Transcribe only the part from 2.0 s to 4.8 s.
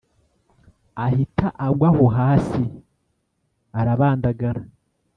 hasi arabandagara